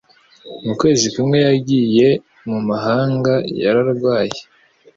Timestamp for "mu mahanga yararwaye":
2.49-4.37